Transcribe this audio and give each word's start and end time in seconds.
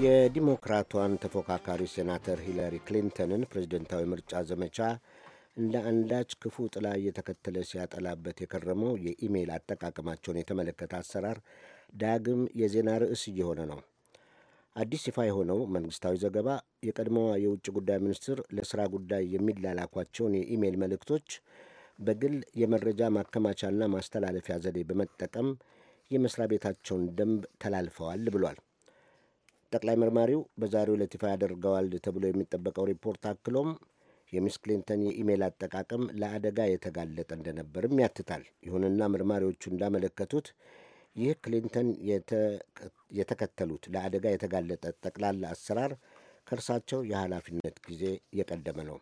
የዲሞክራቷን 0.00 1.12
ተፎካካሪ 1.22 1.82
ሴናተር 1.92 2.38
ሂላሪ 2.44 2.74
ክሊንተንን 2.86 3.42
ፕሬዝደንታዊ 3.50 4.02
ምርጫ 4.10 4.42
ዘመቻ 4.50 4.78
እንደ 5.58 5.74
አንዳች 5.88 6.30
ክፉ 6.42 6.66
ጥላ 6.74 6.88
እየተከተለ 6.98 7.64
ሲያጠላበት 7.68 8.40
የከረመው 8.42 8.92
የኢሜይል 9.06 9.50
አጠቃቀማቸውን 9.56 10.38
የተመለከተ 10.40 10.92
አሰራር 11.00 11.38
ዳግም 12.02 12.42
የዜና 12.60 12.92
ርዕስ 13.02 13.24
እየሆነ 13.32 13.60
ነው። 13.72 13.80
አዲስ 14.76 15.08
ይፋ 15.10 15.24
የሆነው 15.28 15.60
መንግሥታዊ 15.76 16.20
ዘገባ 16.24 16.48
የቀድሞዋ 16.88 17.32
የውጭ 17.44 17.66
ጉዳይ 17.78 18.00
ሚኒስትር 18.04 18.40
ለሥራ 18.56 18.80
ጉዳይ 18.94 19.26
የሚላላኳቸውን 19.34 20.38
የኢሜይል 20.38 20.78
መልእክቶች 20.82 21.28
በግል 22.00 22.36
የመረጃ 22.62 23.10
ማከማቻና 23.14 23.90
ማስተላለፊያ 23.94 24.56
ዘዴ 24.64 24.78
በመጠቀም 24.90 25.50
የመስሪያ 26.10 26.48
ቤታቸውን 26.52 27.04
ደንብ 27.16 27.42
ተላልፈዋል 27.62 28.24
ብሏል። 28.34 28.58
ጠቅላይ 29.72 29.96
መርማሪው 30.02 30.40
በዛሬው 30.60 30.96
ዕለት 30.96 31.14
ይፋ 31.16 31.24
ያደርገዋል 31.32 31.88
ተብሎ 32.04 32.24
የሚጠበቀው 32.28 32.84
ሪፖርት 32.90 33.24
አክሎም 33.30 33.70
የሚስ 34.32 34.56
ክሊንተን 34.62 35.00
የኢሜይል 35.06 35.42
አጠቃቀም 35.46 36.02
ለአደጋ 36.20 36.58
የተጋለጠ 36.68 37.30
እንደነበርም 37.36 38.00
ያትታል። 38.02 38.42
ይሁንና 38.66 39.08
መርማሪዎቹ 39.14 39.62
እንዳመለከቱት 39.70 40.48
ይህ 41.16 41.32
ክሊንተን 41.44 41.88
የተከተሉት 43.18 43.84
ለአደጋ 43.94 44.26
የተጋለጠ 44.32 44.84
ጠቅላላ 45.04 45.44
አሰራር 45.54 45.92
ከእርሳቸው 46.46 47.00
የኃላፊነት 47.10 47.76
ጊዜ 47.88 48.04
የቀደመ 48.38 48.78
ነው። 48.90 48.98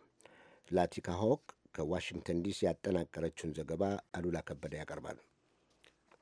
ላቲካ 0.71 1.09
ሆክ 1.21 1.43
ከዋሽንግተን 1.75 2.39
ዲሲ 2.45 2.59
ያጠናቀረችውን 2.67 3.55
ዘገባ 3.57 3.83
አሉላ 4.17 4.37
ከበደ 4.47 4.73
ያቀርባል። 4.81 5.17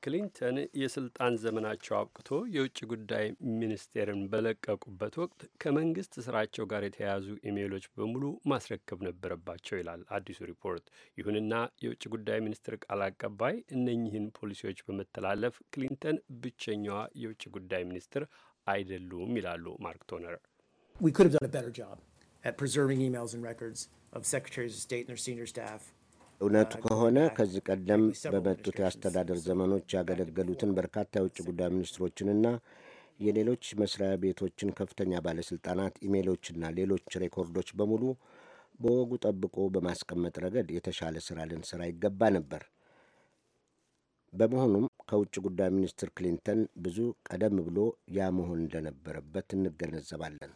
ክሊንተን 0.06 0.56
የስልጣን 0.80 1.36
ዘመናቸው 1.42 1.94
አብቅቶ 1.96 2.28
የውጭ 2.54 2.78
ጉዳይ 2.90 3.24
ሚኒስቴርን 3.56 4.20
በለቀቁበት 4.32 5.14
ወቅት 5.22 5.40
ከመንግስት 5.62 6.12
ስራቸው 6.26 6.64
ጋር 6.72 6.82
የተያያዙ 6.86 7.26
ኢሜይሎች 7.44 7.86
በሙሉ 7.94 8.22
ማስረከብ 8.52 9.00
ነበረባቸው 9.06 9.76
ይላል 9.80 10.02
አዲሱ 10.16 10.38
ሪፖርት። 10.50 10.84
ይሁንና 11.18 11.52
የውጭ 11.84 12.02
ጉዳይ 12.14 12.38
ሚኒስትር 12.46 12.76
ቃል 12.84 13.02
አቀባይ 13.08 13.56
እነኚህን 13.76 14.28
ፖሊሲዎች 14.38 14.80
በመተላለፍ 14.86 15.56
ክሊንተን 15.72 16.18
ብቸኛዋ 16.42 17.00
የውጭ 17.22 17.44
ጉዳይ 17.56 17.84
ሚኒስትር 17.90 18.24
አይደሉም 18.66 19.32
ይላሉ 19.40 19.76
ማርክ 19.84 20.04
ቶነር። 20.08 20.36
እውነቱ 26.40 26.72
ከሆነ 26.84 27.18
ከዚህ 27.36 27.62
ቀደም 27.68 28.02
በመጡት 28.32 28.76
የአስተዳደር 28.80 29.38
ዘመኖች 29.44 29.94
ያገለገሉትን 29.96 30.74
በርካታ 30.76 31.12
የውጭ 31.18 31.38
ጉዳይ 31.46 31.68
ሚኒስትሮችንና 31.74 32.46
የሌሎች 33.20 33.64
መስሪያ 33.80 34.08
ቤቶችን 34.22 34.74
ከፍተኛ 34.78 35.20
ባለሥልጣናት 35.26 35.94
ኢሜሎችና 36.06 36.72
ሌሎች 36.78 37.16
ሬኮርዶች 37.22 37.70
በሙሉ 37.78 38.02
በወጉ 38.80 39.12
ጠብቆ 39.24 39.66
በማስቀመጥ 39.74 40.34
ረገድ 40.44 40.70
የተሻለ 40.74 41.16
ሥራ 41.26 41.46
ልንሠራ 41.50 41.82
ይገባ 41.90 42.28
ነበር። 42.36 42.64
በመሆኑም 44.32 44.86
ከውጭ 45.08 45.34
ጉዳይ 45.44 45.70
ሚኒስትር 45.76 46.08
ክሊንተን 46.16 46.60
ብዙ 46.78 46.98
ቀደም 47.28 47.56
ብሎ 47.66 47.78
ያ 48.16 48.28
መሆን 48.38 48.62
እንደነበረበት 48.62 49.48
እንገነዘባለን። 49.56 50.52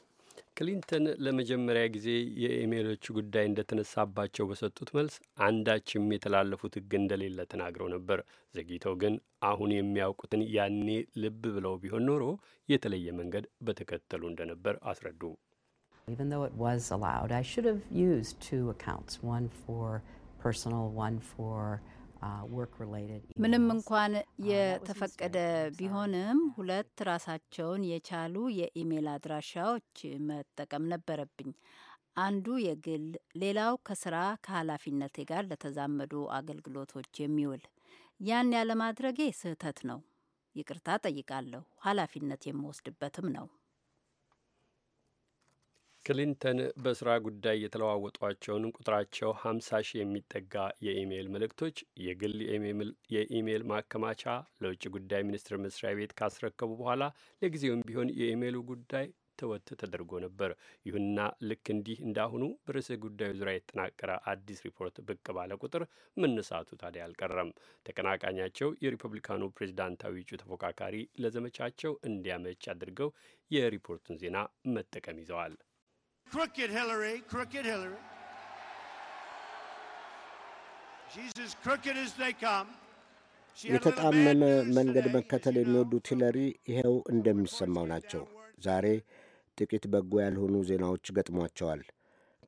ክሊንተን 0.61 1.05
ለመጀመሪያ 1.25 1.83
ጊዜ 1.93 2.09
የኢሜይሎቹ 2.43 3.05
ጉዳይ 3.19 3.45
እንደተነሳባቸው 3.49 4.45
በሰጡት 4.49 4.89
መልስ 4.97 5.15
አንዳችም 5.47 6.11
የተላለፉት 6.15 6.75
ሕግ 6.79 6.93
እንደሌለ 6.99 7.47
ተናግረው 7.53 7.89
ነበር። 7.95 8.19
ዘግይተው 8.55 8.95
ግን 9.03 9.15
አሁን 9.51 9.71
የሚያውቁትን 9.75 10.43
ያኔ 10.57 10.89
ልብ 11.23 11.41
ብለው 11.55 11.77
ቢሆን 11.83 12.05
ኖሮ 12.09 12.25
የተለየ 12.69 13.15
መንገድ 13.21 13.47
በተከተሉ 13.67 14.23
እንደነበር 14.33 14.77
አስረዱ። 14.93 15.23
ምንም 23.43 23.65
እንኳን 23.75 24.13
የተፈቀደ 24.49 25.37
ቢሆንም 25.77 26.41
ሁለት 26.57 27.03
ራሳቸውን 27.09 27.83
የቻሉ 27.91 28.35
የኢሜል 28.59 29.07
አድራሻዎች 29.15 29.93
መጠቀም 30.29 30.85
ነበረብኝ። 30.93 31.51
አንዱ 32.21 32.47
የግል 32.63 33.05
ሌላው 33.43 33.75
ከስራ 33.87 34.17
ከኃላፊነቴ 34.45 35.25
ጋር 35.31 35.43
ለተዛመዱ 35.51 36.13
አገልግሎቶች 36.39 37.13
የሚውል 37.23 37.63
ያን 38.23 38.51
ያለማድረጌ 38.57 39.21
ስህተት 39.39 39.79
ነው። 39.91 40.01
ይቅርታ 40.57 40.99
ጠይቃለሁ። 41.05 41.63
ኃላፊነት 41.85 42.43
የምወስድበትም 42.49 43.29
ነው። 43.37 43.47
ክሊንተን 46.05 46.59
በስራ 46.83 47.11
ጉዳይ 47.25 47.57
የተለዋወጧቸውን 47.61 48.65
ቁጥራቸው 48.71 49.31
50 49.41 49.81
ሺህ 49.89 49.99
የሚጠጋ 50.01 50.55
የኢሜይል 50.85 51.29
መልእክቶች 51.35 51.77
የግል 52.05 52.35
የኢሜይል 53.15 53.65
ማከማቻ 53.71 54.23
ለውጭ 54.63 54.83
ጉዳይ 54.95 55.23
ሚኒስቴር 55.29 55.57
መስሪያ 55.65 55.91
ቤት 55.99 56.15
ካስረከቡ 56.21 56.71
በኋላ 56.81 57.03
ለጊዜውም 57.43 57.85
ቢሆን 57.89 58.15
የኢሜይሉ 58.21 58.59
ጉዳይ 58.71 59.07
ተወት 59.39 59.69
ተደርጎ 59.81 60.13
ነበር። 60.25 60.51
ይሁንና 60.87 61.19
ልክ 61.49 61.67
እንዲህ 61.75 61.99
እንዳሁኑ 62.07 62.43
በርዕሰ 62.65 62.99
ጉዳዩ 63.05 63.31
ዙሪያ 63.39 63.55
የተጠናቀረ 63.57 64.11
አዲስ 64.33 64.59
ሪፖርት 64.67 64.99
ብቅ 65.09 65.25
ባለ 65.37 65.61
ቁጥር 65.63 65.85
መነሳቱ 66.17 66.79
ታዲያ 66.83 67.07
አልቀረም። 67.07 67.55
ተቀናቃኛቸው 67.87 68.71
የሪፐብሊካኑ 68.85 69.51
ፕሬዚዳንታዊ 69.57 70.23
እጩ 70.23 70.41
ተፎካካሪ 70.43 70.95
ለዘመቻቸው 71.23 71.95
እንዲያመች 72.11 72.71
አድርገው 72.71 73.11
የሪፖርቱን 73.51 74.21
ዜና 74.21 74.39
መጠቀም 74.75 75.21
ይዘዋል። 75.23 75.55
Crooked 76.33 76.71
Hillary, 76.71 77.23
crooked 77.27 77.65
Hillary. 77.65 78.01
She's 81.09 81.33
as 81.39 81.57
crooked 81.57 81.97
as 81.97 82.13
they 82.15 82.33
come. 82.41 82.69
የተጣመመ 83.59 84.43
መንገድ 84.77 85.07
መከተል 85.15 85.57
የሚወዱት 85.59 86.07
ሂለሪ 86.13 86.37
ይኸው 86.71 86.95
እንደሚሰማው 87.13 87.87
ናቸው። 87.93 88.23
ዛሬ 88.67 88.87
ጥቂት 89.59 89.85
በጎ 89.93 90.13
ያልሆኑ 90.23 90.55
ዜናዎች 90.69 91.11
ገጥሟቸዋል። 91.17 91.83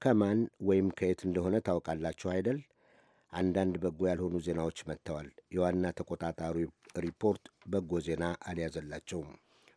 ከማን 0.03 0.39
ወይም 0.69 0.89
ከየት 0.99 1.21
እንደሆነ 1.29 1.57
ታውቃላችሁ 1.69 2.29
አይደል? 2.35 2.61
አንዳንድ 3.33 3.75
በጎ 3.85 4.01
ያልሆኑ 4.11 4.37
ዜናዎች 4.47 4.79
መጥተዋል። 4.91 5.29
የዋና 5.57 5.85
ተቆጣጣሪ 5.99 6.57
ሪፖርት 6.99 7.45
በጎ 7.73 8.01
ዜና 8.09 8.25
አልያዘላቸውም። 8.51 9.33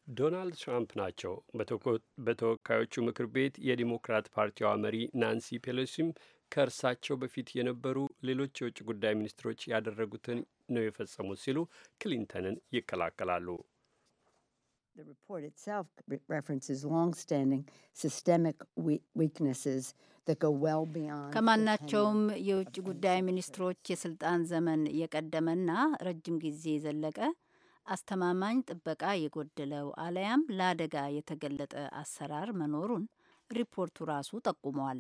ዶናልድ 0.08 0.56
ትራምፕ 0.62 0.92
ናቸው። 1.00 1.34
በተወካዮቹ 2.26 3.04
ምክር 3.08 3.28
ቤት 3.36 3.56
የዲሞክራት 3.68 4.26
ፓርቲዋ 4.36 4.72
መሪ 4.84 4.98
ናንሲ 5.22 5.58
ፔሎሲም 5.66 6.10
ከእርሳቸው 6.52 7.16
በፊት 7.22 7.48
የነበሩ 7.58 7.98
ሌሎች 8.28 8.62
የውጭ 8.62 8.80
ጉዳይ 8.90 9.14
ሚኒስትሮች 9.20 9.62
ያደረጉትን 9.72 10.40
ነው 10.76 10.84
የፈጸሙት 10.86 11.40
ሲሉ 11.46 11.60
ክሊንተንን 12.02 12.58
ይከላከላሉ። 12.78 13.48
The 14.96 15.06
report 15.06 15.44
itself 15.44 15.88
references 16.30 16.82
long-standing 16.88 17.64
systemic 17.98 18.58
weaknesses 19.14 19.84
that 20.28 20.38
go 20.40 20.52
well 20.60 20.86
beyond 20.90 21.32
ከማናቸውም 21.36 22.20
የውጭ 22.48 22.76
ጉዳይ 22.88 23.18
ሚኒስትሮች 23.30 23.82
የስልጣን 23.92 24.46
ዘመን 24.52 24.84
የቀደመና 25.02 25.72
ረጅም 26.08 26.38
ጊዜ 26.46 26.64
የዘለቀ 26.76 27.20
አስተማማኝ 27.88 28.58
ጥበቃ 28.70 29.04
የጎደለው 29.18 29.88
አለያም 30.04 30.44
ለአደጋ 30.58 30.96
የተገለጠ 31.16 31.74
አሰራር 32.00 32.50
መኖሩን 32.60 33.04
ሪፖርቱ 33.50 34.08
ራሱ 34.10 34.32
ጠቁሟል። 34.46 35.00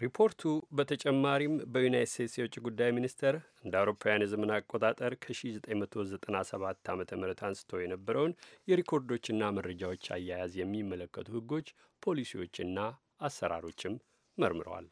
ሪፖርቱ 0.00 0.40
በተጨማሪም 0.78 1.54
በዩናይት 1.72 2.10
ስቴትስ 2.10 2.34
የውጭ 2.38 2.56
ጉዳይ 2.66 2.90
ሚኒስቴር 2.96 3.34
እንደ 3.64 3.74
አውሮፓውያን 3.80 4.24
የዘመን 4.24 4.52
አቆጣጠር 4.56 5.14
ከ1997 5.22 6.90
ዓ 6.90 6.96
ም 6.96 7.24
አንስቶ 7.48 7.80
የነበረውን 7.82 8.36
የሪኮርዶችና 8.68 9.50
መረጃዎች 9.56 10.06
አያያዝ 10.16 10.54
የሚመለከቱ 10.60 11.28
ሕጎች፣ 11.36 11.68
ፖሊሲዎችና 12.02 12.78
አሰራሮችም 13.28 13.96
መርምረዋል። 14.38 14.86